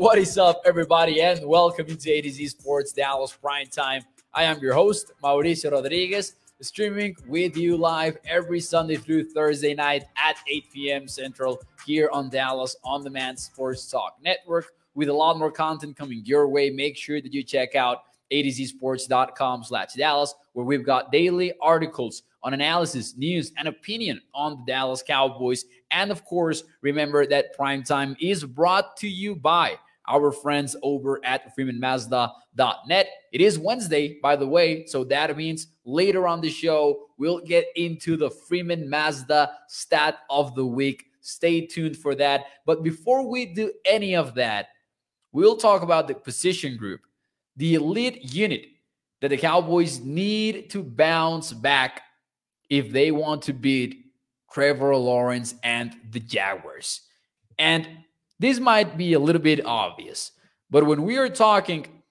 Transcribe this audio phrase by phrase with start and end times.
[0.00, 4.02] What is up, everybody, and welcome to A to Z Sports Dallas Prime Time.
[4.32, 10.04] I am your host, Mauricio Rodriguez, streaming with you live every Sunday through Thursday night
[10.16, 11.06] at 8 p.m.
[11.06, 16.22] Central here on Dallas On Demand Sports Talk Network with a lot more content coming
[16.24, 16.70] your way.
[16.70, 22.54] Make sure that you check out atozsports.com slash Dallas, where we've got daily articles on
[22.54, 25.66] analysis, news, and opinion on the Dallas Cowboys.
[25.90, 29.76] And of course, remember that Primetime is brought to you by
[30.10, 33.08] our friends over at freemanmazda.net.
[33.32, 37.66] It is Wednesday, by the way, so that means later on the show, we'll get
[37.76, 41.04] into the Freeman Mazda stat of the week.
[41.20, 42.46] Stay tuned for that.
[42.66, 44.68] But before we do any of that,
[45.32, 47.00] we'll talk about the position group,
[47.56, 48.66] the elite unit
[49.20, 52.02] that the Cowboys need to bounce back
[52.68, 54.06] if they want to beat
[54.50, 57.02] Trevor Lawrence and the Jaguars.
[57.58, 57.88] And
[58.40, 60.32] this might be a little bit obvious,
[60.70, 62.02] but when we are talking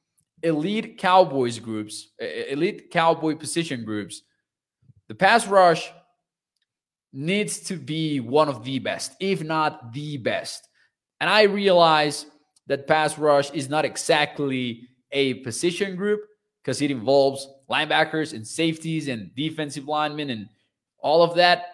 [0.44, 4.22] elite Cowboys groups, elite Cowboy position groups,
[5.07, 5.91] the pass rush
[7.11, 10.67] needs to be one of the best, if not the best.
[11.19, 12.27] And I realize
[12.67, 16.22] that pass rush is not exactly a position group
[16.61, 20.47] because it involves linebackers and safeties and defensive linemen and
[21.00, 21.66] all of that.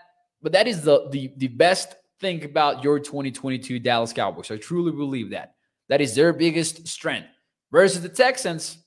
[0.42, 1.96] But that is the the, the best
[2.26, 4.50] think about your 2022 Dallas Cowboys.
[4.50, 5.54] I truly believe that.
[5.90, 7.28] That is their biggest strength.
[7.72, 8.80] Versus the Texans,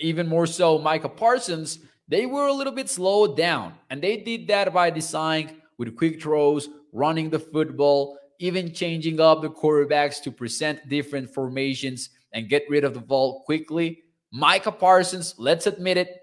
[0.00, 3.74] even more so, Micah Parsons, they were a little bit slowed down.
[3.90, 9.42] And they did that by design with quick throws, running the football, even changing up
[9.42, 14.04] the quarterbacks to present different formations and get rid of the ball quickly.
[14.30, 16.20] Micah Parsons, let's admit it,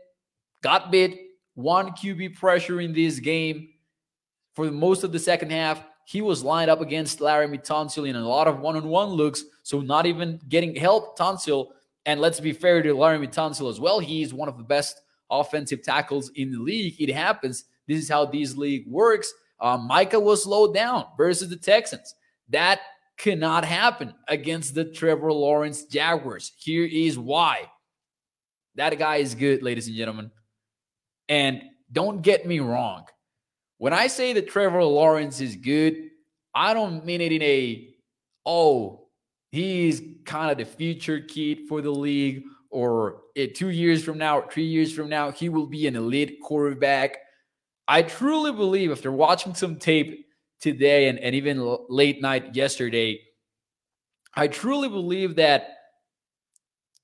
[0.64, 1.20] got bit,
[1.56, 3.68] one QB pressure in this game
[4.56, 8.28] for most of the second half, he was lined up against Laremy Tunsil in a
[8.28, 11.68] lot of one-on-one looks, so not even getting help Tunsil.
[12.06, 14.00] And let's be fair to Laremy Tunsil as well.
[14.00, 15.02] He's one of the best
[15.32, 16.96] offensive tackles in the league.
[17.00, 17.66] It happens.
[17.88, 19.34] This is how this league works.
[19.60, 22.14] Uh, Micah was slowed down versus the Texans.
[22.50, 22.82] That
[23.18, 26.52] cannot happen against the Trevor Lawrence Jaguars.
[26.58, 27.72] Here is why.
[28.76, 30.32] That guy is good, ladies and gentlemen.
[31.28, 33.06] And don't get me wrong.
[33.86, 36.10] When I say that Trevor Lawrence is good,
[36.56, 37.94] I don't mean it in a,
[38.44, 39.10] oh,
[39.52, 43.22] he's kind of the future kid for the league, or
[43.54, 47.18] two years from now, three years from now, he will be an elite quarterback.
[47.88, 50.26] I truly believe after watching some tape
[50.60, 53.22] today and, and even late night yesterday,
[54.34, 55.76] I truly believe that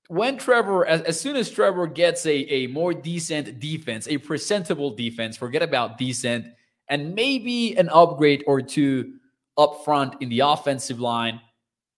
[0.07, 4.89] when Trevor, as, as soon as Trevor gets a, a more decent defense, a presentable
[4.95, 6.47] defense, forget about decent,
[6.91, 9.13] and maybe an upgrade or two
[9.57, 11.41] up front in the offensive line,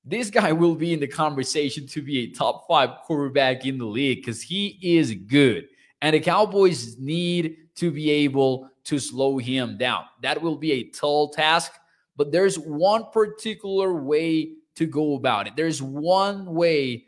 [0.06, 3.86] this guy will be in the conversation to be a top five quarterback in the
[3.86, 5.68] league because he is good.
[6.02, 10.04] And the Cowboys need to be able to slow him down.
[10.22, 11.72] That will be a tall task,
[12.16, 15.56] but there's one particular way to go about it.
[15.56, 17.06] There's one way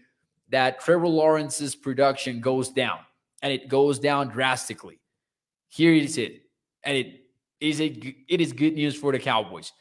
[0.50, 3.00] that Trevor Lawrence's production goes down,
[3.42, 5.00] and it goes down drastically.
[5.68, 6.44] Here is it.
[6.84, 7.25] And it
[7.66, 9.72] is a it is good news for the Cowboys.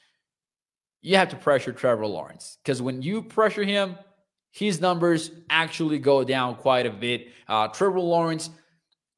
[1.03, 3.97] You have to pressure Trevor Lawrence because when you pressure him,
[4.50, 7.28] his numbers actually go down quite a bit.
[7.47, 8.50] Uh, Trevor Lawrence,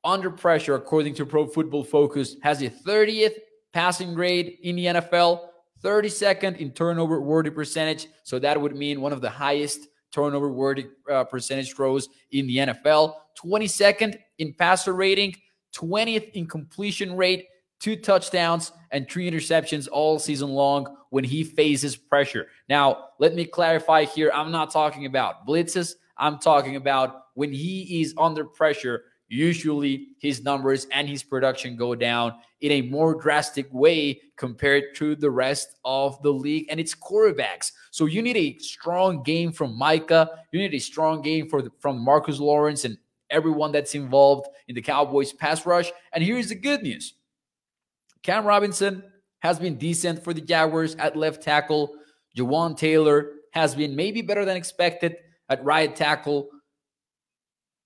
[0.03, 3.35] under pressure, according to Pro Football Focus, has a 30th
[3.73, 5.49] passing grade in the NFL,
[5.85, 8.08] 32nd in turnover worthy percentage.
[8.25, 12.56] So that would mean one of the highest turnover worthy uh, percentage throws in the
[12.56, 15.37] NFL, 22nd in passer rating,
[15.75, 17.46] 20th in completion rate,
[17.81, 22.46] two touchdowns and three interceptions all season long when he faces pressure.
[22.69, 24.31] Now, let me clarify here.
[24.34, 25.94] I'm not talking about blitzes.
[26.19, 31.94] I'm talking about when he is under pressure, usually his numbers and his production go
[31.94, 36.94] down in a more drastic way compared to the rest of the league and its
[36.94, 37.72] quarterbacks.
[37.90, 40.31] So you need a strong game from Micah.
[40.52, 42.96] You need a strong game for the, from Marcus Lawrence and
[43.29, 45.93] everyone that's involved in the Cowboys pass rush.
[46.12, 47.14] And here's the good news
[48.26, 49.05] Cam Robinson
[49.38, 51.94] has been decent for the Jaguars at left tackle.
[52.37, 55.17] Jawaan Taylor has been maybe better than expected
[55.49, 56.49] at right tackle.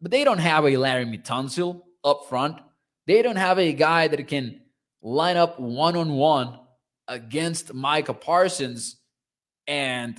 [0.01, 2.57] But they don't have a Larry Tunsil up front.
[3.07, 4.63] They don't have a guy that can
[5.03, 6.59] line up one on one
[7.07, 8.97] against Micah Parsons
[9.67, 10.19] and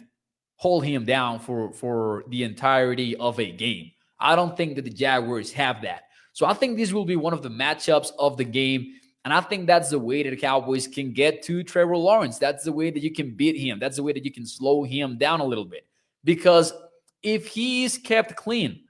[0.58, 3.90] hold him down for, for the entirety of a game.
[4.20, 6.04] I don't think that the Jaguars have that.
[6.34, 8.94] So I think this will be one of the matchups of the game.
[9.24, 12.40] And I think that's the way that the Cowboys can get to Trevor Lawrence.
[12.40, 13.80] That's the way that you can beat him.
[13.80, 15.86] That's the way that you can slow him down a little bit.
[16.24, 16.74] Because
[17.22, 18.82] if he is kept clean,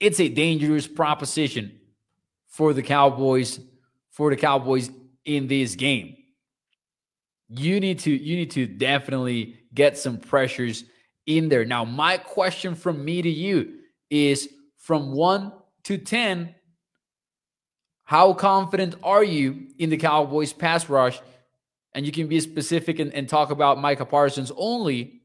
[0.00, 1.80] it's a dangerous proposition
[2.48, 3.60] for the Cowboys
[4.10, 4.90] for the Cowboys
[5.24, 6.16] in this game.
[7.48, 10.84] You need to you need to definitely get some pressures
[11.26, 11.64] in there.
[11.64, 13.78] Now, my question from me to you
[14.10, 15.52] is from 1
[15.84, 16.54] to 10
[18.10, 21.20] how confident are you in the Cowboys pass rush?
[21.94, 25.20] And you can be specific and, and talk about Micah Parsons only.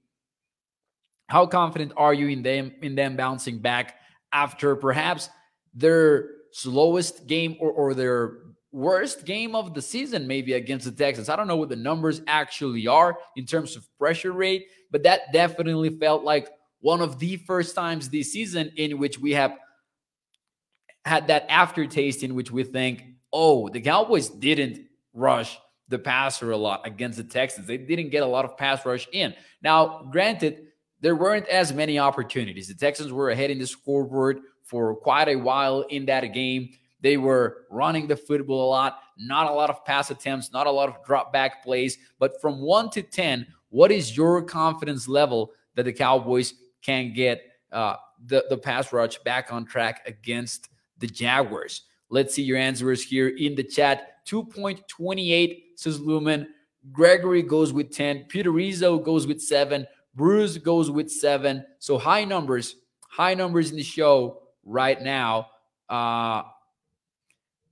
[1.25, 3.95] How confident are you in them in them bouncing back
[4.31, 5.31] after perhaps
[5.73, 8.37] their slowest game or, or their
[8.71, 11.27] worst game of the season, maybe against the Texans?
[11.27, 15.33] I don't know what the numbers actually are in terms of pressure rate, but that
[15.33, 16.49] definitely felt like
[16.81, 19.57] one of the first times this season in which we have
[21.05, 25.57] had that aftertaste in which we think, oh, the Cowboys didn't rush
[25.87, 27.67] the passer a lot against the Texans.
[27.67, 29.35] They didn't get a lot of pass rush in.
[29.61, 30.67] Now, granted,
[31.01, 32.67] there weren't as many opportunities.
[32.67, 36.69] The Texans were ahead in the scoreboard for quite a while in that game.
[37.01, 40.71] They were running the football a lot, not a lot of pass attempts, not a
[40.71, 41.99] lot of drop back plays.
[42.17, 47.43] But from one to 10, what is your confidence level that the Cowboys can get
[47.71, 51.83] uh, the, the pass rush back on track against the Jaguars.
[52.09, 54.25] Let's see your answers here in the chat.
[54.27, 56.47] 2.28 says Lumen.
[56.92, 58.25] Gregory goes with 10.
[58.30, 59.88] Peter Rizzo goes with 7.
[60.13, 61.65] Bruce goes with 7.
[61.80, 62.75] So high numbers,
[63.07, 65.47] high numbers in the show right now.
[65.89, 66.44] Uh,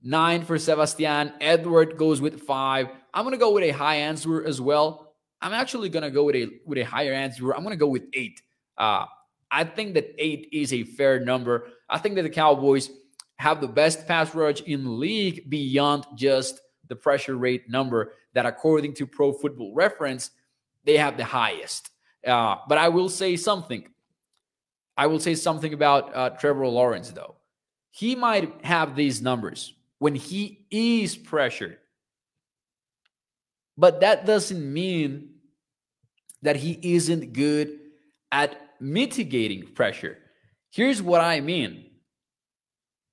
[0.02, 1.32] 9 for Sebastian.
[1.40, 2.88] Edward goes with 5.
[3.14, 5.14] I'm going to go with a high answer as well.
[5.40, 7.54] I'm actually going to go with a with a higher answer.
[7.54, 8.42] I'm going to go with 8.
[8.76, 9.06] Uh,
[9.50, 11.68] I think that 8 is a fair number.
[11.88, 12.90] I think that the Cowboys–
[13.44, 18.46] have the best pass rush in the league beyond just the pressure rate number that
[18.46, 20.30] according to pro football reference
[20.84, 21.90] they have the highest.
[22.26, 23.86] Uh, but i will say something.
[24.96, 27.36] I will say something about uh, trevor lawrence though.
[27.90, 31.76] He might have these numbers when he is pressured.
[33.76, 35.34] But that doesn't mean
[36.40, 37.78] that he isn't good
[38.32, 40.16] at mitigating pressure.
[40.70, 41.90] Here's what i mean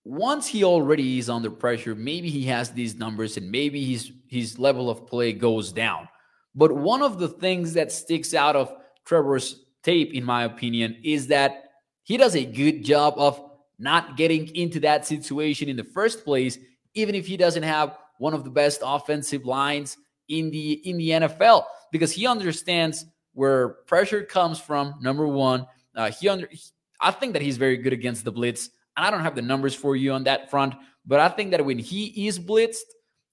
[0.04, 4.58] once he already is under pressure, maybe he has these numbers and maybe his his
[4.58, 6.08] level of play goes down.
[6.56, 8.74] But one of the things that sticks out of
[9.06, 11.72] Trevor's tape, in my opinion, is that
[12.04, 13.42] he does a good job of
[13.78, 16.58] not getting into that situation in the first place,
[16.94, 19.98] even if he doesn't have one of the best offensive lines
[20.30, 24.96] in the in the NFL, because he understands where pressure comes from.
[25.02, 26.50] Number one, uh, he under.
[27.00, 28.70] I think that he's very good against the blitz.
[28.98, 31.66] And I don't have the numbers for you on that front, but I think that
[31.66, 32.82] when he is blitzed,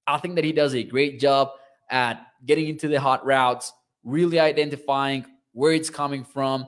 [0.07, 1.50] I think that he does a great job
[1.91, 3.73] at getting into the hot routes,
[4.05, 6.67] really identifying where it's coming from.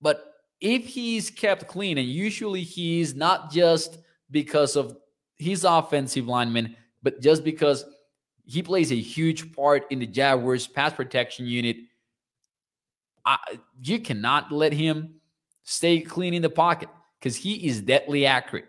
[0.00, 3.98] But if he's kept clean, and usually he's not just
[4.30, 4.96] because of
[5.36, 7.84] his offensive lineman, but just because
[8.46, 11.76] he plays a huge part in the Jaguars pass protection unit.
[13.26, 13.38] I,
[13.82, 15.14] you cannot let him
[15.62, 16.90] stay clean in the pocket
[17.24, 18.66] because he is deadly accurate.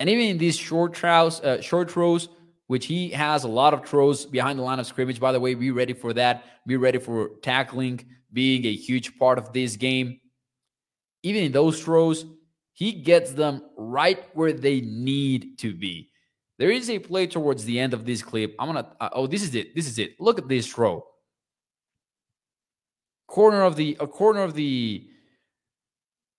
[0.00, 2.28] And even in these short throws, uh, short throws,
[2.66, 5.20] which he has a lot of throws behind the line of scrimmage.
[5.20, 6.42] By the way, be ready for that.
[6.66, 10.18] Be ready for tackling being a huge part of this game.
[11.22, 12.26] Even in those throws,
[12.72, 16.10] he gets them right where they need to be.
[16.58, 18.56] There is a play towards the end of this clip.
[18.58, 18.96] I'm gonna.
[19.00, 19.76] Uh, oh, this is it.
[19.76, 20.20] This is it.
[20.20, 21.06] Look at this throw.
[23.28, 25.08] Corner of the a corner of the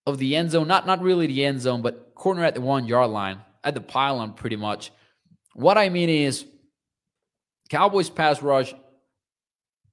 [0.08, 2.88] of the end zone, not not really the end zone, but corner at the one
[2.88, 4.92] yard line, at the pylon, pretty much.
[5.54, 6.46] What I mean is,
[7.70, 8.74] Cowboys pass rush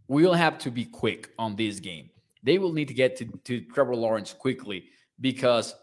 [0.06, 2.11] will have to be quick on this game.
[2.44, 4.85] They will need to get to, to Trevor Lawrence quickly
[5.21, 5.75] because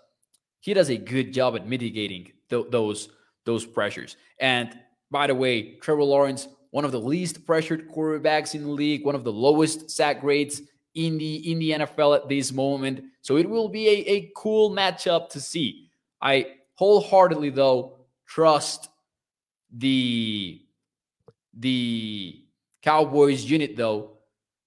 [0.61, 3.09] he does a good job at mitigating th- those
[3.45, 4.15] those pressures.
[4.39, 9.03] And by the way, Trevor Lawrence, one of the least pressured quarterbacks in the league,
[9.05, 10.61] one of the lowest sack rates
[10.95, 13.03] in the in the NFL at this moment.
[13.21, 15.89] So it will be a, a cool matchup to see.
[16.21, 18.89] I wholeheartedly though trust
[19.71, 20.61] the
[21.53, 22.43] the
[22.81, 24.17] Cowboys unit though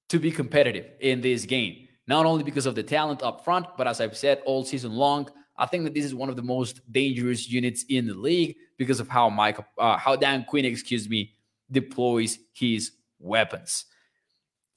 [0.09, 1.89] to be competitive in this game.
[2.07, 5.29] Not only because of the talent up front, but as I've said all season long,
[5.57, 9.01] I think that this is one of the most dangerous units in the league because
[9.01, 11.35] of how Mike, uh, how Dan Quinn, excuse me,
[11.71, 13.87] deploys his weapons.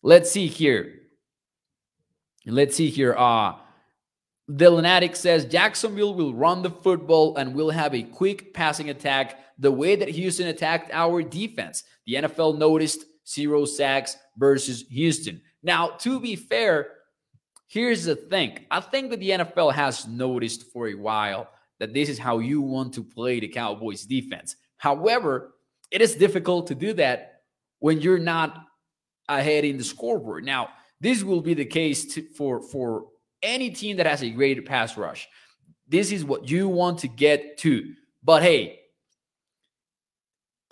[0.04, 1.02] Let's see here.
[2.48, 3.14] Let's see here.
[3.14, 3.56] Uh,
[4.48, 9.40] the Lunatic says Jacksonville will run the football and will have a quick passing attack
[9.60, 11.84] the way that Houston attacked our defense.
[12.06, 15.42] The NFL noticed zero sacks versus Houston.
[15.62, 16.92] Now, to be fair,
[17.68, 21.50] here's the thing I think that the NFL has noticed for a while
[21.80, 24.56] that this is how you want to play the Cowboys defense.
[24.78, 25.54] However,
[25.92, 27.42] it is difficult to do that
[27.80, 28.64] when you're not
[29.28, 30.46] ahead in the scoreboard.
[30.46, 33.06] Now, this will be the case to, for for
[33.42, 35.28] any team that has a great pass rush.
[35.88, 37.94] This is what you want to get to.
[38.24, 38.80] But hey,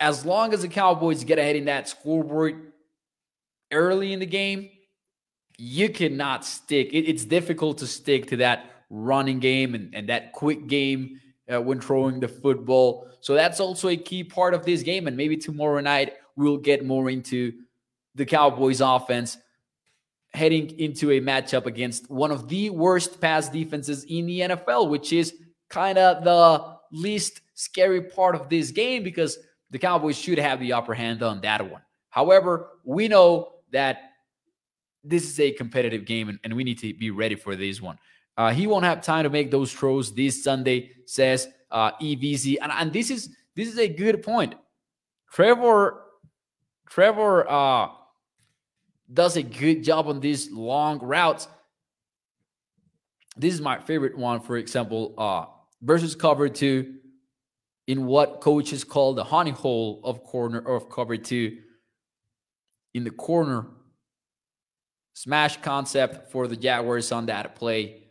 [0.00, 2.72] as long as the Cowboys get ahead in that scoreboard
[3.72, 4.68] early in the game,
[5.58, 6.92] you cannot stick.
[6.92, 11.20] It, it's difficult to stick to that running game and, and that quick game
[11.52, 13.08] uh, when throwing the football.
[13.20, 15.06] So that's also a key part of this game.
[15.06, 17.52] And maybe tomorrow night we'll get more into
[18.14, 19.38] the Cowboys offense
[20.36, 25.10] heading into a matchup against one of the worst pass defenses in the NFL, which
[25.12, 25.34] is
[25.70, 29.38] kind of the least scary part of this game because
[29.70, 31.80] the Cowboys should have the upper hand on that one.
[32.10, 34.12] However, we know that
[35.02, 37.98] this is a competitive game and, and we need to be ready for this one.
[38.36, 42.58] Uh, he won't have time to make those throws this Sunday, says uh, EVZ.
[42.60, 44.54] And, and this is this is a good point.
[45.32, 46.02] Trevor
[46.90, 47.88] Trevor uh,
[49.12, 51.48] does a good job on these long routes.
[53.36, 55.46] This is my favorite one, for example, uh,
[55.82, 56.96] versus cover two
[57.86, 61.58] in what coaches call the honey hole of corner of cover two
[62.94, 63.66] in the corner
[65.12, 68.02] smash concept for the Jaguars on that play.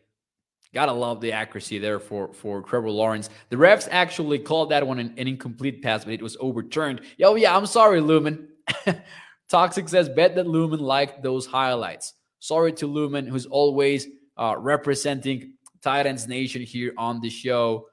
[0.74, 3.30] Gotta love the accuracy there for, for Trevor Lawrence.
[3.50, 7.02] The refs actually called that one an, an incomplete pass, but it was overturned.
[7.18, 8.50] Yo, yeah, I'm sorry, Lumen.
[9.50, 12.14] Toxic says, bet that Lumen liked those highlights.
[12.40, 17.88] Sorry to Lumen, who's always uh, representing Titans Nation here on the show.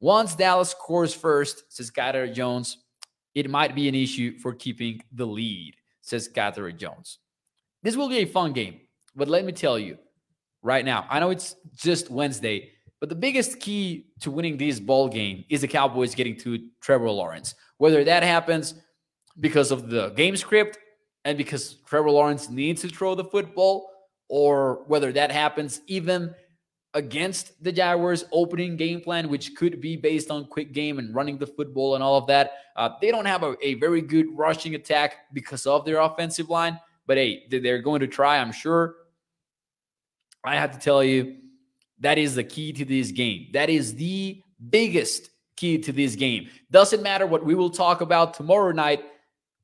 [0.00, 2.78] Once Dallas scores first, says Skyler Jones,
[3.34, 7.18] it might be an issue for keeping the lead, says Catherine Jones.
[7.82, 8.80] This will be a fun game,
[9.14, 9.98] but let me tell you
[10.62, 15.08] right now, I know it's just Wednesday, but the biggest key to winning this ball
[15.08, 17.54] game is the Cowboys getting to Trevor Lawrence.
[17.78, 18.74] Whether that happens
[19.38, 20.78] because of the game script
[21.24, 23.90] and because Trevor Lawrence needs to throw the football,
[24.28, 26.34] or whether that happens even
[26.94, 31.38] against the Jaguars' opening game plan, which could be based on quick game and running
[31.38, 32.52] the football and all of that.
[32.76, 36.78] Uh, they don't have a, a, very good rushing attack because of their offensive line,
[37.06, 38.96] but hey, they're going to try, I'm sure.
[40.42, 41.36] I have to tell you,
[42.00, 43.48] that is the key to this game.
[43.52, 46.48] That is the biggest key to this game.
[46.70, 49.04] Doesn't matter what we will talk about tomorrow night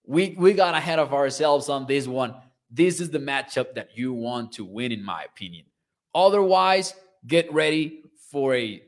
[0.07, 2.35] we we got ahead of ourselves on this one.
[2.71, 5.67] This is the matchup that you want to win, in my opinion.
[6.15, 6.95] Otherwise,
[7.27, 8.83] get ready for a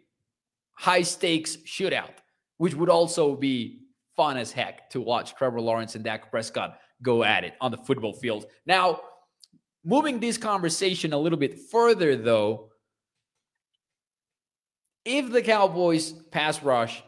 [0.72, 2.14] high stakes shootout,
[2.56, 3.82] which would also be
[4.16, 7.76] fun as heck to watch Trevor Lawrence and Dak Prescott go at it on the
[7.76, 8.46] football field.
[8.66, 9.00] Now,
[9.84, 12.70] moving this conversation a little bit further, though,
[15.04, 17.02] if the Cowboys pass rush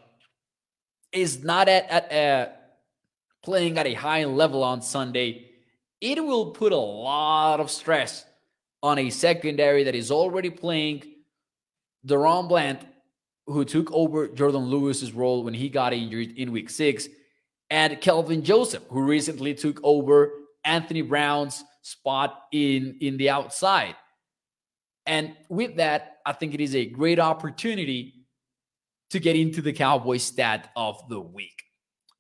[1.13, 2.60] is not at, at, at
[3.43, 5.51] playing at a high level on Sunday,
[6.01, 8.25] it will put a lot of stress
[8.83, 11.03] on a secondary that is already playing
[12.07, 12.87] DaRon Bland,
[13.47, 17.09] who took over Jordan Lewis's role when he got injured in week six,
[17.69, 20.33] and Kelvin Joseph, who recently took over
[20.65, 23.97] Anthony Brown's spot in, in the outside.
[25.07, 28.27] And with that, I think it is a great opportunity
[29.11, 31.60] to get into the Cowboys stat of the week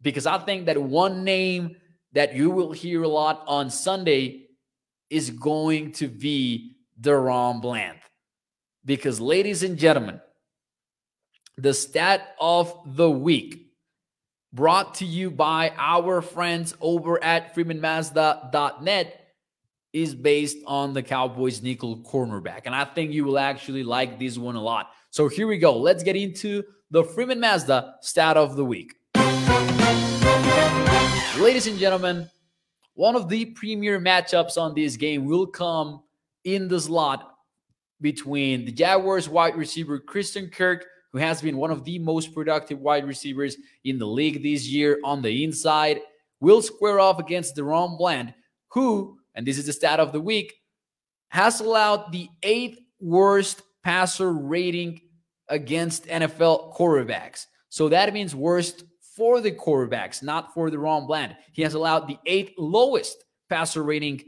[0.02, 1.76] because I think that one name
[2.12, 4.48] that you will hear a lot on Sunday
[5.08, 7.98] is going to be DaRon Bland.
[8.84, 10.20] Because, ladies and gentlemen,
[11.56, 13.70] the stat of the week
[14.52, 19.16] brought to you by our friends over at freemanmazda.net
[19.92, 22.62] is based on the Cowboys nickel cornerback.
[22.64, 24.90] And I think you will actually like this one a lot.
[25.10, 25.76] So here we go.
[25.76, 28.94] Let's get into the Freeman Mazda stat of the week.
[31.38, 32.28] Ladies and gentlemen,
[32.94, 36.02] one of the premier matchups on this game will come
[36.44, 37.36] in the slot
[38.00, 42.80] between the Jaguars wide receiver Christian Kirk, who has been one of the most productive
[42.80, 46.00] wide receivers in the league this year on the inside,
[46.40, 48.34] will square off against DaRon Bland,
[48.68, 50.52] who, and this is the stat of the week,
[51.28, 55.00] has allowed the eighth worst passer rating
[55.48, 57.46] against NFL quarterbacks.
[57.68, 58.82] So that means worst
[59.20, 61.36] for the quarterbacks, not for DaRon Bland.
[61.52, 64.22] He has allowed the eighth lowest passer rating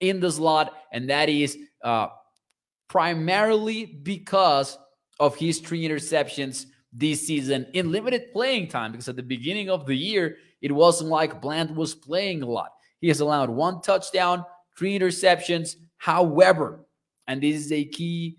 [0.00, 2.08] in the slot, and that is uh,
[2.88, 4.76] primarily because
[5.20, 8.90] of his three interceptions this season in limited playing time.
[8.90, 12.72] Because at the beginning of the year, it wasn't like Bland was playing a lot.
[13.00, 14.44] He has allowed one touchdown,
[14.76, 15.76] three interceptions.
[15.98, 16.84] However,
[17.28, 18.38] and this is a key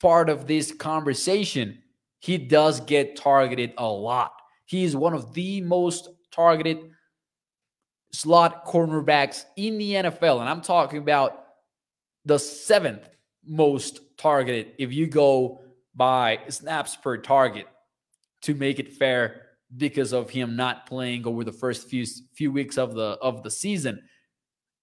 [0.00, 1.82] part of this conversation,
[2.20, 4.32] he does get targeted a lot.
[4.64, 6.78] He is one of the most targeted
[8.12, 10.40] slot cornerbacks in the NFL.
[10.40, 11.44] And I'm talking about
[12.24, 13.08] the seventh
[13.44, 15.62] most targeted if you go
[15.94, 17.66] by snaps per target
[18.42, 19.42] to make it fair
[19.76, 22.04] because of him not playing over the first few
[22.34, 24.02] few weeks of the of the season.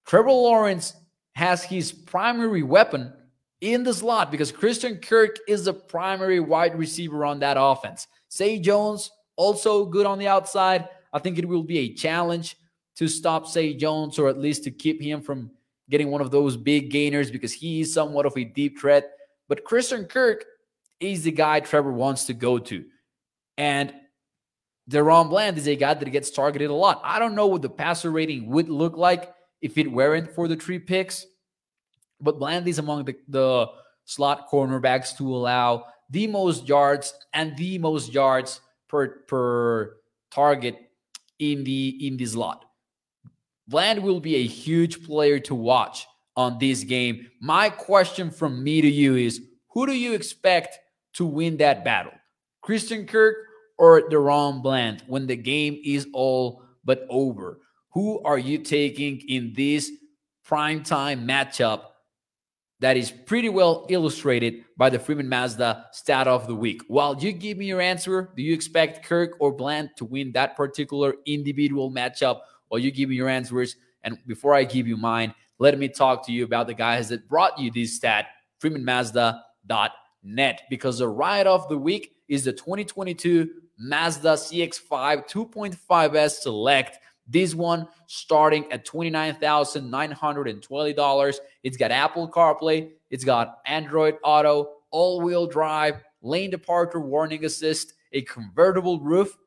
[0.06, 0.94] Trevor Lawrence
[1.34, 3.12] has his primary weapon
[3.60, 8.06] in the slot because Christian Kirk is the primary wide receiver on that offense.
[8.32, 9.10] Zay Jones
[9.40, 10.86] also good on the outside.
[11.14, 12.56] I think it will be a challenge
[12.96, 15.50] to stop Zay, Jones or at least to keep him from
[15.88, 19.10] getting one of those big gainers because he is somewhat of a deep threat.
[19.48, 20.44] But Christian Kirk
[21.00, 22.84] is the guy Trevor wants to go to.
[23.56, 23.94] And
[24.90, 27.00] DaRon Bland is a guy that gets targeted a lot.
[27.02, 29.32] I don't know what the passer rating would look like
[29.62, 31.24] if it weren't for the three picks,
[32.20, 33.68] but Bland is among the, the
[34.04, 39.96] slot cornerbacks to allow the most yards and the most yards per per
[40.30, 40.76] target
[41.38, 42.64] in the in the slot.
[43.68, 46.06] Bland will be a huge player to watch
[46.36, 47.28] on this game.
[47.40, 50.78] My question from me to you is who do you expect
[51.14, 52.12] to win that battle?
[52.62, 53.36] Christian Kirk
[53.78, 57.60] or DaRon Bland when the game is all but over?
[57.92, 59.90] Who are you taking in this
[60.46, 61.82] primetime matchup
[62.80, 66.82] that is pretty well illustrated by the Freeman Mazda stat of the week?
[66.88, 70.56] While you give me your answer, do you expect Kirk or Bland to win that
[70.56, 72.40] particular individual matchup?
[72.68, 76.24] While you give me your answers, and before I give you mine, let me talk
[76.26, 78.28] to you about the guys that brought you this stat,
[78.62, 86.98] freemanmazda.net, because the ride of the week is the 2022 Mazda CX5 2.5S Select.
[87.30, 91.34] This one starting at $29,920.
[91.62, 97.94] It's got Apple CarPlay, it's got Android Auto, all wheel drive, lane departure warning assist,
[98.12, 99.38] a convertible roof,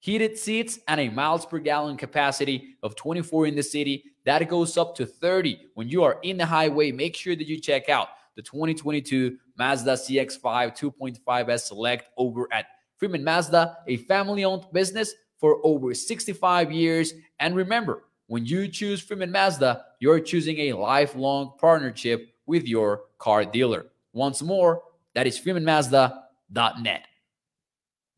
[0.00, 4.02] heated seats, and a miles per gallon capacity of 24 in the city.
[4.24, 6.90] That goes up to 30 when you are in the highway.
[6.90, 12.66] Make sure that you check out the 2022 Mazda CX5 2.5S Select over at
[12.96, 17.14] Freeman Mazda, a family owned business for over 65 years.
[17.38, 23.44] And remember, when you choose Freeman Mazda, you're choosing a lifelong partnership with your car
[23.44, 23.86] dealer.
[24.12, 24.82] Once more,
[25.14, 27.06] that is freemanmazda.net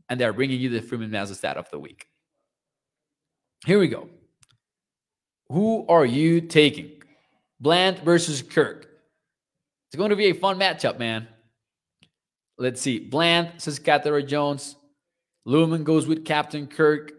[0.08, 2.06] and they're bringing you the Freeman Mazda stat of the week.
[3.64, 4.10] Here we go.
[5.48, 7.02] Who are you taking?
[7.60, 8.88] Bland versus Kirk.
[9.88, 11.28] It's going to be a fun matchup, man.
[12.58, 12.98] Let's see.
[12.98, 14.76] Bland says Cathera Jones.
[15.44, 17.12] Lumen goes with Captain Kirk.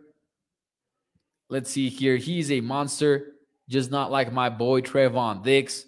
[1.49, 2.17] Let's see here.
[2.17, 3.33] He's a monster,
[3.69, 5.85] just not like my boy Trevon Diggs.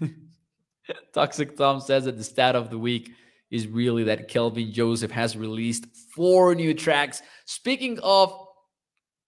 [1.14, 3.12] Toxic Tom says that the stat of the week
[3.50, 7.22] is really that Kelvin Joseph has released four new tracks.
[7.46, 8.36] Speaking of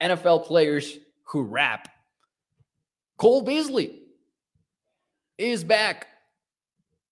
[0.03, 1.89] NFL players who rap,
[3.17, 4.03] Cole Beasley
[5.39, 6.09] is back.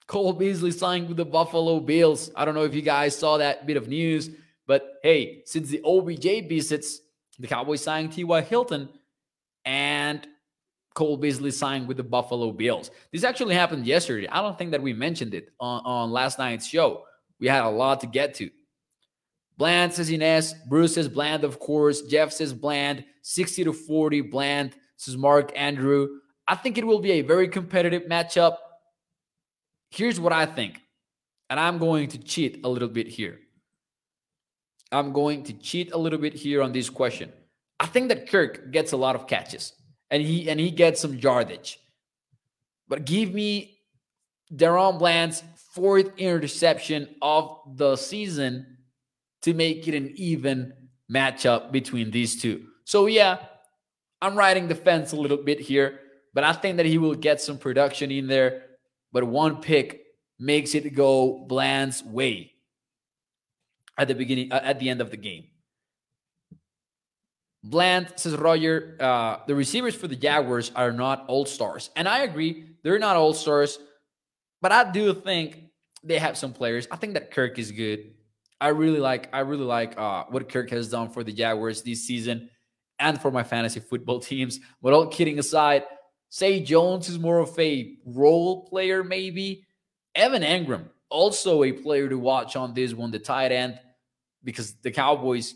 [0.07, 2.31] Cole Beasley signed with the Buffalo Bills.
[2.37, 4.31] I don't know if you guys saw that bit of news,
[4.67, 7.01] but hey, since the OBJ visits,
[7.39, 8.41] the Cowboys signed T.Y.
[8.43, 8.89] Hilton
[9.65, 10.27] and
[10.95, 12.91] Cole Beasley signed with the Buffalo Bills.
[13.13, 14.29] This actually happened yesterday.
[14.29, 17.05] I don't think that we mentioned it on, on last night's show.
[17.41, 18.51] We had a lot to get to.
[19.57, 20.55] Bland says Ines.
[20.69, 22.03] Bruce says Bland, of course.
[22.03, 23.05] Jeff says Bland.
[23.23, 24.21] 60 to 40.
[24.23, 26.21] Bland says Mark Andrew.
[26.47, 28.57] I think it will be a very competitive matchup.
[29.91, 30.81] Here's what I think.
[31.51, 33.41] And I'm going to cheat a little bit here.
[34.95, 37.33] I'm going to cheat a little bit here on this question.
[37.81, 39.73] I think that Kirk gets a lot of catches
[40.11, 41.81] and he and he gets some yardage.
[42.89, 43.81] But give me
[44.55, 48.79] DaRon Bland's fourth interception of the season
[49.43, 50.73] to make it an even
[51.13, 52.65] matchup between these two.
[52.85, 53.39] So yeah,
[54.23, 55.99] I'm riding the fence a little bit here,
[56.33, 58.63] but I think that he will get some production in there.
[59.13, 60.03] But one pick
[60.39, 62.54] makes it go Bland's way
[63.99, 65.45] at the beginning, uh, at the end of the game.
[67.63, 72.21] Bland says Roger, uh, the receivers for the Jaguars are not all stars, and I
[72.21, 73.79] agree, they're not all stars,
[74.61, 75.65] but I do think
[76.03, 76.87] they have some players.
[76.91, 78.13] I think that Kirk is good.
[78.61, 82.07] I really like, I really like uh, what Kirk has done for the Jaguars this
[82.07, 82.51] season
[82.99, 84.61] and for my fantasy football teams.
[84.83, 85.85] But all kidding aside,
[86.33, 89.67] Zay Jones is more of a role player, maybe.
[90.15, 93.79] Evan Engram, also a player to watch on this one, the tight end,
[94.43, 95.55] because the Cowboys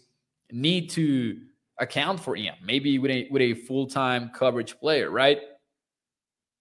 [0.51, 1.41] need to
[1.79, 5.41] account for him, maybe with a with a full time coverage player, right?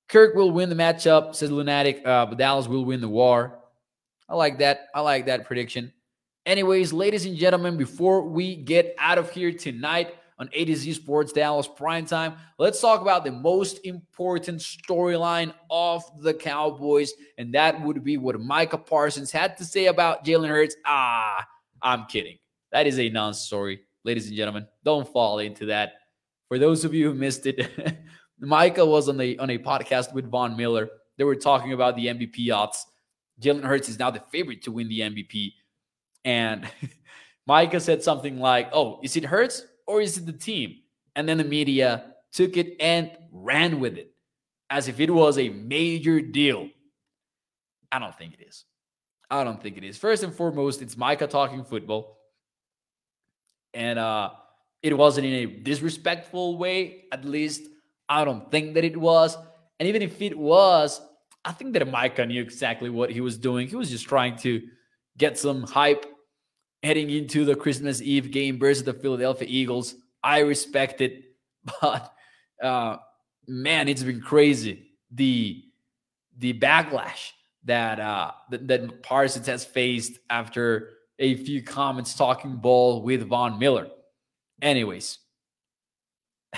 [0.09, 2.05] Kirk will win the matchup, says Lunatic.
[2.05, 3.59] Uh, but Dallas will win the war.
[4.29, 4.87] I like that.
[4.95, 5.91] I like that prediction.
[6.45, 10.93] Anyways, ladies and gentlemen, before we get out of here tonight on A to Z
[10.93, 17.53] Sports Dallas Prime Time, let's talk about the most important storyline of the Cowboys, and
[17.53, 20.75] that would be what Micah Parsons had to say about Jalen Hurts.
[20.85, 21.45] Ah,
[21.81, 22.37] I'm kidding.
[22.71, 24.67] That is a non-story ladies and gentlemen.
[24.83, 25.93] Don't fall into that.
[26.47, 27.69] For those of you who missed it,
[28.39, 30.89] Micah was on a on a podcast with Von Miller.
[31.17, 32.85] They were talking about the MVP odds.
[33.41, 35.53] Jalen Hurts is now the favorite to win the MVP.
[36.23, 36.67] And
[37.47, 40.75] Micah said something like, Oh, is it Hurts or is it the team?
[41.15, 44.11] And then the media took it and ran with it
[44.69, 46.69] as if it was a major deal.
[47.91, 48.65] I don't think it is.
[49.31, 49.97] I don't think it is.
[49.97, 52.17] First and foremost, it's Micah talking football
[53.73, 54.31] and uh,
[54.81, 57.05] it wasn't in a disrespectful way.
[57.11, 57.63] At least
[58.09, 59.37] I don't think that it was.
[59.79, 61.01] And even if it was,
[61.45, 63.67] I think that Micah knew exactly what he was doing.
[63.67, 64.61] He was just trying to
[65.17, 66.05] get some hype
[66.83, 69.95] heading into the Christmas Eve game versus the Philadelphia Eagles.
[70.23, 71.23] I respect it,
[71.81, 72.13] but
[72.61, 72.97] uh,
[73.47, 75.63] man, it's been crazy the
[76.37, 77.31] the backlash
[77.65, 83.59] that uh, that, that Parsons has faced after a few comments talking ball with Von
[83.59, 83.87] Miller.
[84.61, 85.19] Anyways,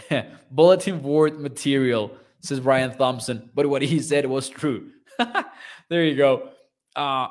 [0.51, 4.91] bulletin board material, says Brian Thompson, but what he said was true.
[5.89, 6.49] there you go.
[6.95, 7.27] Uh,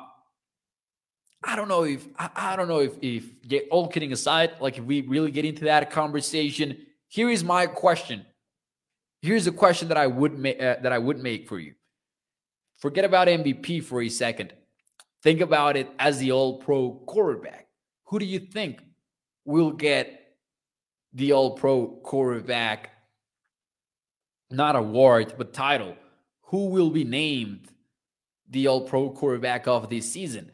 [1.43, 4.77] I don't know if I, I don't know if if get all kidding aside, like
[4.77, 8.25] if we really get into that conversation, here is my question.
[9.21, 11.73] Here's a question that I would make uh, that I would make for you.
[12.77, 14.53] Forget about MVP for a second.
[15.21, 17.67] Think about it as the all pro quarterback.
[18.05, 18.81] Who do you think
[19.45, 20.35] will get
[21.13, 22.91] the all pro quarterback,
[24.49, 25.95] not award, but title?
[26.43, 27.67] Who will be named
[28.49, 30.51] the all pro quarterback of this season?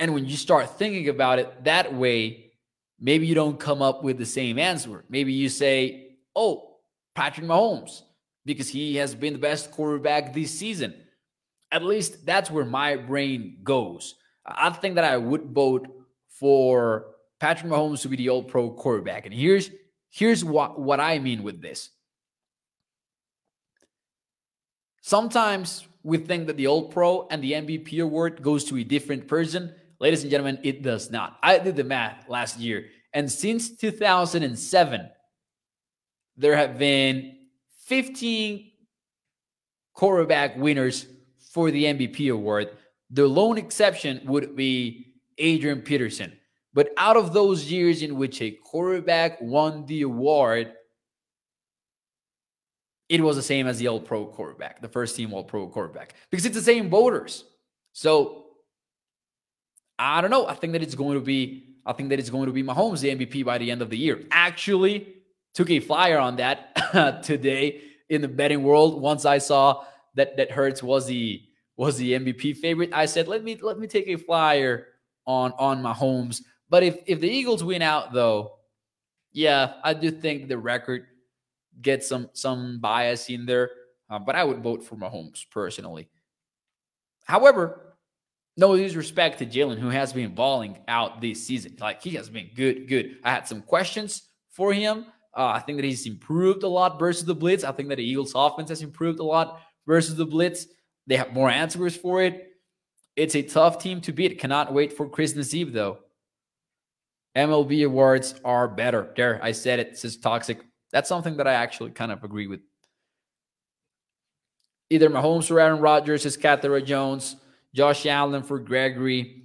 [0.00, 2.52] And when you start thinking about it that way,
[3.00, 5.04] maybe you don't come up with the same answer.
[5.08, 6.76] Maybe you say, oh,
[7.14, 8.02] Patrick Mahomes,
[8.44, 10.94] because he has been the best quarterback this season.
[11.70, 14.14] At least that's where my brain goes.
[14.46, 15.88] I think that I would vote
[16.28, 17.06] for
[17.40, 19.26] Patrick Mahomes to be the all pro quarterback.
[19.26, 19.70] And here's
[20.10, 21.90] here's what, what I mean with this.
[25.02, 29.28] Sometimes we think that the all pro and the MVP award goes to a different
[29.28, 29.74] person.
[30.00, 31.38] Ladies and gentlemen, it does not.
[31.42, 32.86] I did the math last year.
[33.12, 35.10] And since 2007,
[36.36, 37.36] there have been
[37.86, 38.70] 15
[39.94, 41.06] quarterback winners
[41.52, 42.70] for the MVP award.
[43.10, 46.32] The lone exception would be Adrian Peterson.
[46.74, 50.72] But out of those years in which a quarterback won the award,
[53.08, 56.14] it was the same as the All Pro quarterback, the first team All Pro quarterback,
[56.30, 57.44] because it's the same voters.
[57.94, 58.47] So
[59.98, 60.46] I don't know.
[60.46, 61.64] I think that it's going to be.
[61.84, 63.96] I think that it's going to be Mahomes the MVP by the end of the
[63.96, 64.22] year.
[64.30, 65.14] Actually,
[65.54, 69.00] took a flyer on that today in the betting world.
[69.00, 69.84] Once I saw
[70.14, 71.42] that that Hurts was the
[71.76, 72.90] was the MVP favorite.
[72.92, 74.86] I said, let me let me take a flyer
[75.26, 76.42] on on Mahomes.
[76.68, 78.58] But if if the Eagles win out though,
[79.32, 81.06] yeah, I do think the record
[81.80, 83.70] gets some some bias in there.
[84.10, 86.08] Uh, but I would vote for Mahomes personally.
[87.24, 87.87] However,
[88.58, 91.76] no disrespect to Jalen, who has been balling out this season.
[91.80, 93.18] Like he has been good, good.
[93.22, 95.06] I had some questions for him.
[95.36, 97.62] Uh, I think that he's improved a lot versus the Blitz.
[97.62, 100.66] I think that the Eagles' offense has improved a lot versus the Blitz.
[101.06, 102.48] They have more answers for it.
[103.14, 104.40] It's a tough team to beat.
[104.40, 105.98] Cannot wait for Christmas Eve, though.
[107.36, 109.12] MLB awards are better.
[109.16, 109.96] There, I said it.
[109.96, 110.58] Says toxic.
[110.90, 112.60] That's something that I actually kind of agree with.
[114.90, 117.36] Either Mahomes or Aaron Rodgers is Cathera Jones.
[117.74, 119.44] Josh Allen for Gregory.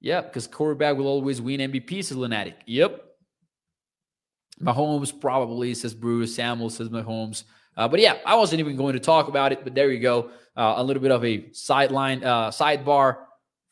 [0.00, 2.56] Yep, because quarterback will always win MVP, says Lunatic.
[2.66, 3.04] Yep.
[4.60, 6.34] Mahomes probably says Bruce.
[6.34, 7.44] Samuel says Mahomes.
[7.76, 9.64] Uh, but yeah, I wasn't even going to talk about it.
[9.64, 10.30] But there you go.
[10.56, 13.18] Uh, a little bit of a sideline uh, sidebar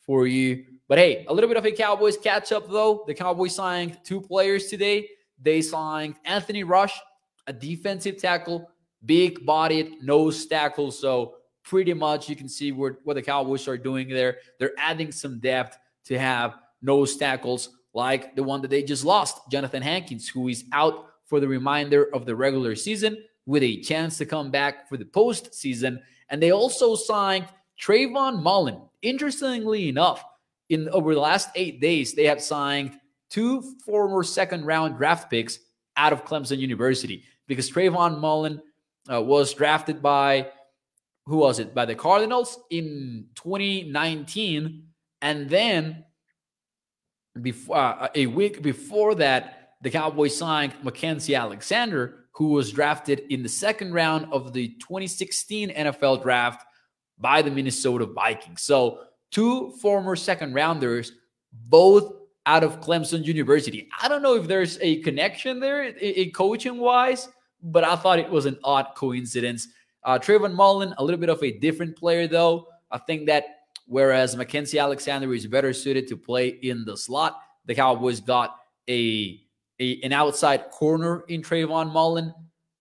[0.05, 0.65] for you.
[0.87, 3.03] But hey, a little bit of a Cowboys catch up though.
[3.07, 5.07] The Cowboys signed two players today.
[5.41, 6.99] They signed Anthony Rush,
[7.47, 8.69] a defensive tackle,
[9.05, 10.91] big bodied nose tackle.
[10.91, 14.37] So pretty much you can see what, what the Cowboys are doing there.
[14.59, 19.49] They're adding some depth to have nose tackles like the one that they just lost,
[19.51, 24.17] Jonathan Hankins, who is out for the remainder of the regular season with a chance
[24.17, 25.99] to come back for the postseason.
[26.29, 27.47] And they also signed
[27.81, 28.81] Trayvon Mullen.
[29.01, 30.23] Interestingly enough,
[30.69, 35.59] in over the last eight days, they have signed two former second round draft picks
[35.97, 38.61] out of Clemson University because Trayvon Mullen
[39.11, 40.47] uh, was drafted by
[41.25, 41.73] who was it?
[41.73, 44.87] By the Cardinals in 2019.
[45.21, 46.05] And then
[47.41, 53.43] before uh, a week before that, the Cowboys signed Mackensie Alexander, who was drafted in
[53.43, 56.65] the second round of the 2016 NFL draft
[57.17, 58.61] by the Minnesota Vikings.
[58.61, 58.99] So,
[59.31, 61.13] two former second rounders,
[61.51, 62.13] both
[62.45, 63.87] out of Clemson University.
[64.01, 67.29] I don't know if there's a connection there, in coaching wise,
[67.61, 69.67] but I thought it was an odd coincidence.
[70.03, 72.67] Uh, Trayvon Mullen, a little bit of a different player, though.
[72.89, 73.45] I think that
[73.85, 78.55] whereas Mackensie Alexander is better suited to play in the slot, the Cowboys got
[78.89, 79.39] a,
[79.79, 82.33] a an outside corner in Trayvon Mullen.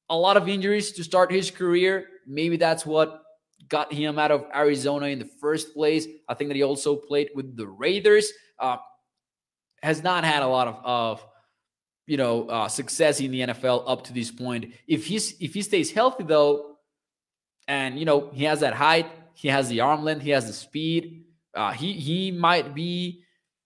[0.08, 2.06] A lot of injuries to start his career.
[2.26, 3.22] Maybe that's what
[3.68, 6.06] got him out of Arizona in the first place.
[6.28, 8.32] I think that he also played with the Raiders.
[8.58, 8.78] Uh,
[9.82, 11.26] has not had a lot of, of
[12.06, 14.72] you know uh, success in the NFL up to this point.
[14.86, 16.69] If he's if he stays healthy though,
[17.68, 20.52] and you know he has that height, he has the arm length, he has the
[20.52, 21.24] speed.
[21.54, 23.22] Uh, he he might be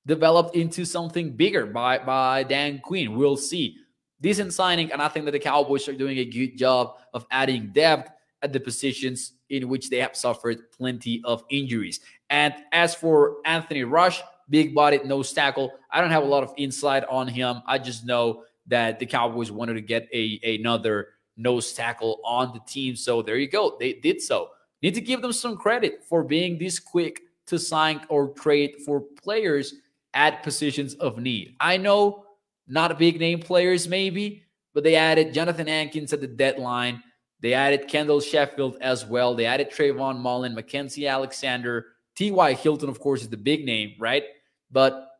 [0.06, 3.16] developed into something bigger by by Dan Quinn.
[3.16, 3.76] We'll see.
[4.20, 7.72] Decent signing, and I think that the Cowboys are doing a good job of adding
[7.72, 8.10] depth
[8.42, 12.00] at the positions in which they have suffered plenty of injuries.
[12.30, 15.72] And as for Anthony Rush, big bodied nose tackle.
[15.90, 17.62] I don't have a lot of insight on him.
[17.66, 22.60] I just know that the Cowboys wanted to get a another nose tackle on the
[22.66, 22.96] team.
[22.96, 23.76] So there you go.
[23.78, 24.50] They did so.
[24.82, 29.00] Need to give them some credit for being this quick to sign or trade for
[29.00, 29.74] players
[30.14, 31.56] at positions of need.
[31.60, 32.24] I know
[32.66, 37.02] not big name players, maybe, but they added Jonathan Hankins at the deadline.
[37.40, 39.34] They added Kendall Sheffield as well.
[39.34, 42.54] They added Trayvon Mullen, Mackensie Alexander, T.Y.
[42.54, 44.24] Hilton, of course, is the big name, right?
[44.70, 45.10] But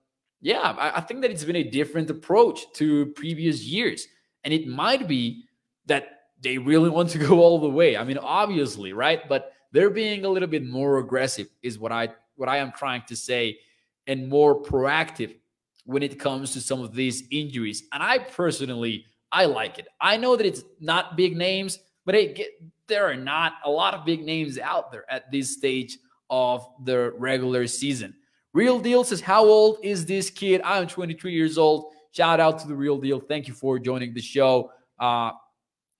[0.40, 4.06] yeah, I, I think that it's been a different approach to previous years.
[4.44, 5.43] And it might be
[5.86, 7.96] that they really want to go all the way.
[7.96, 9.28] I mean, obviously, right?
[9.28, 13.02] But they're being a little bit more aggressive, is what I what I am trying
[13.08, 13.58] to say,
[14.06, 15.36] and more proactive
[15.84, 17.84] when it comes to some of these injuries.
[17.92, 19.86] And I personally, I like it.
[20.00, 22.46] I know that it's not big names, but hey,
[22.86, 25.98] there are not a lot of big names out there at this stage
[26.30, 28.14] of the regular season.
[28.52, 30.62] Real Deal says, How old is this kid?
[30.64, 31.92] I'm 23 years old.
[32.12, 33.20] Shout out to the Real Deal.
[33.20, 34.70] Thank you for joining the show.
[34.98, 35.32] Uh,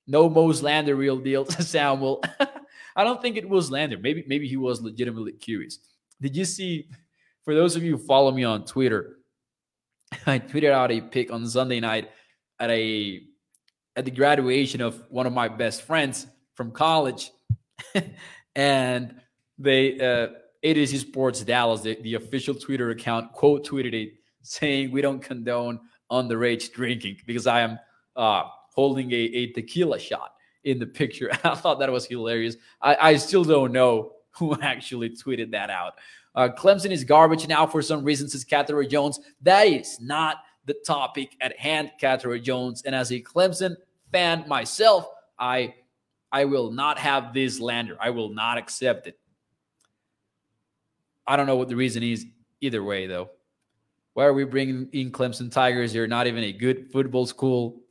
[0.07, 2.23] no Mose Lander, Real Deal, Samuel.
[2.97, 3.99] I don't think it was Lander.
[3.99, 5.79] Maybe, maybe he was legitimately curious.
[6.21, 6.89] Did you see,
[7.45, 9.19] for those of you who follow me on Twitter,
[10.27, 12.11] I tweeted out a pic on Sunday night
[12.61, 13.23] at a
[13.97, 17.31] at the graduation of one of my best friends from college.
[18.57, 19.15] and
[19.59, 20.29] they uh
[20.63, 25.01] A to Z Sports Dallas, the, the official Twitter account, quote tweeted it saying we
[25.01, 27.79] don't condone underage drinking because I am
[28.15, 30.35] uh, holding a, a tequila shot
[30.65, 31.31] in the picture.
[31.45, 32.57] I thought that was hilarious.
[32.83, 35.95] I, I still don't know who actually tweeted that out.
[36.35, 39.21] Uh, Clemson is garbage now for some reason, says Catherine Jones.
[39.43, 42.83] That is not the topic at hand, Catherine Jones.
[42.83, 43.77] And as a Clemson
[44.11, 45.09] fan myself,
[45.39, 45.75] I
[46.33, 47.97] I will not have this lander.
[48.01, 49.17] I will not accept it.
[51.29, 52.27] I don't know what the reason is
[52.61, 53.31] either way, though.
[54.15, 55.93] Why are we bringing in Clemson Tigers?
[55.93, 57.84] They're not even a good football school.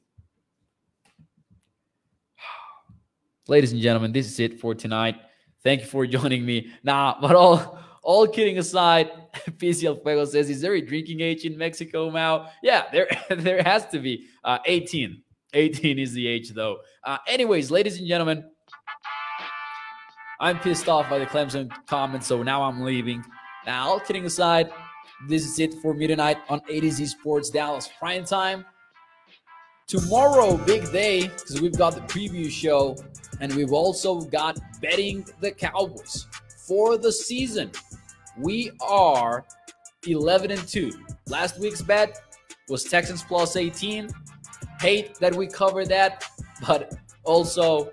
[3.47, 5.15] Ladies and gentlemen, this is it for tonight.
[5.63, 6.71] Thank you for joining me.
[6.83, 9.11] Nah, but all all kidding aside,
[9.57, 13.85] PCL Fuego says, "Is there a drinking age in Mexico, Mao?" Yeah, there there has
[13.87, 14.27] to be.
[14.43, 15.21] Uh, 18.
[15.55, 16.77] 18 is the age, though.
[17.03, 18.43] Uh, anyways, ladies and gentlemen,
[20.39, 23.23] I'm pissed off by the Clemson comments, so now I'm leaving.
[23.65, 24.71] Now, all kidding aside,
[25.27, 28.65] this is it for me tonight on A to Z Sports Dallas Prime Time.
[29.93, 32.95] Tomorrow, big day, because we've got the preview show
[33.41, 36.25] and we've also got betting the Cowboys
[36.65, 37.69] for the season.
[38.35, 39.45] We are
[40.07, 40.91] 11 and 2.
[41.27, 42.19] Last week's bet
[42.69, 44.09] was Texans plus 18.
[44.79, 46.25] hate that we covered that,
[46.67, 47.91] but also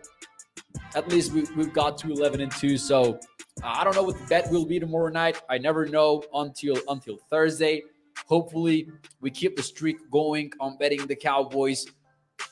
[0.95, 2.79] at least we, we've got to 11 and 2.
[2.79, 3.21] So
[3.63, 5.43] I don't know what the bet will be tomorrow night.
[5.51, 7.83] I never know until until Thursday.
[8.31, 8.89] Hopefully,
[9.21, 11.85] we keep the streak going on betting the Cowboys.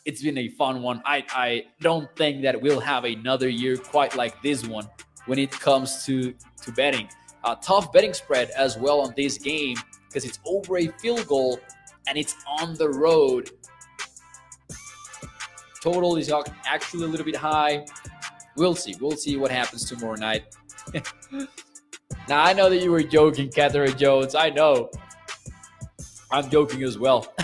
[0.05, 1.01] It's been a fun one.
[1.07, 4.88] I, I don't think that we'll have another year quite like this one
[5.27, 7.09] when it comes to, to betting.
[7.45, 9.77] A tough betting spread as well on this game
[10.09, 11.61] because it's over a field goal
[12.09, 13.53] and it's on the road.
[15.81, 16.33] Total is
[16.67, 17.87] actually a little bit high.
[18.57, 18.97] We'll see.
[19.01, 20.57] We'll see what happens tomorrow night.
[22.29, 24.35] now, I know that you were joking, Catherine Jones.
[24.35, 24.91] I know.
[26.31, 27.33] I'm joking as well.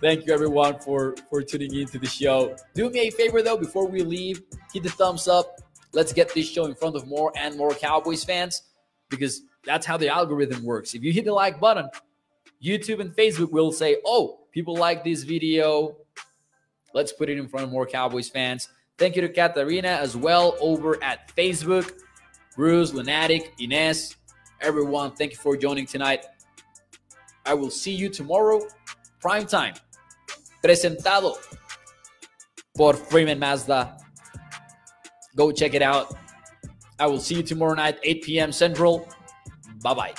[0.00, 2.56] Thank you everyone for for tuning in to the show.
[2.74, 5.56] Do me a favor though before we leave, hit the thumbs up.
[5.92, 8.62] Let's get this show in front of more and more Cowboys fans
[9.08, 10.94] because that's how the algorithm works.
[10.94, 11.88] If you hit the like button,
[12.62, 15.96] YouTube and Facebook will say, "Oh, people like this video.
[16.94, 20.56] Let's put it in front of more Cowboys fans." Thank you to Katarina as well
[20.60, 21.92] over at Facebook.
[22.54, 24.16] Bruce, Lunatic, Ines,
[24.60, 26.26] everyone, thank you for joining tonight.
[27.46, 28.60] I will see you tomorrow,
[29.20, 29.74] prime time.
[30.62, 31.38] Presentado
[32.76, 33.96] por Freeman Mazda.
[35.36, 36.14] Go check it out.
[36.98, 38.52] I will see you tomorrow night, 8 p.m.
[38.52, 39.08] Central.
[39.82, 40.14] Bye bye.